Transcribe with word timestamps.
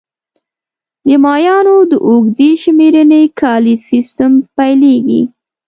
د 1.07 1.07
مایانو 1.25 1.75
د 1.91 1.93
اوږدې 2.07 2.51
شمېرنې 2.63 3.23
کالیز 3.41 3.79
سیستم 3.91 4.31
پیلېږي 4.55 5.21